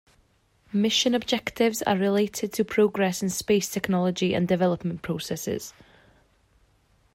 Mission 0.73 1.13
objectives 1.13 1.83
are 1.83 1.95
related 1.95 2.51
to 2.53 2.65
progress 2.65 3.21
in 3.21 3.29
space 3.29 3.69
technology 3.69 4.33
and 4.33 4.47
development 4.47 5.03
processes. 5.03 5.75